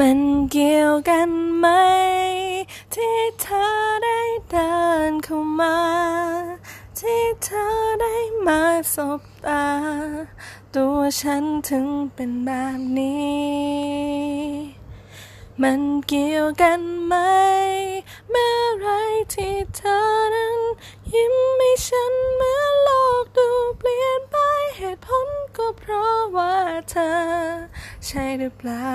[0.00, 1.66] มันเกี่ยวกันไหม
[2.94, 3.64] ที่เธอ
[4.04, 4.74] ได้เดิ
[5.10, 5.78] นเข้ามา
[6.98, 7.64] ที่เธอ
[8.00, 8.14] ได้
[8.46, 8.60] มา
[8.94, 9.66] สบตา
[10.74, 14.14] ตัวฉันถึงเป็นแบบนี้
[15.62, 17.14] มันเกี่ยวกันไหม
[18.30, 18.88] เมื่อไร
[19.34, 19.98] ที่เธอ
[20.34, 20.58] นั้น
[21.14, 22.88] ยิ้มให้ฉันเมื่อโล
[23.22, 23.48] กดู
[23.78, 24.36] เปลี่ยนไป
[24.76, 26.54] เหตุผลก็เพราะว่า
[26.90, 27.43] เธอ
[28.08, 28.88] ใช่หรือเปล่า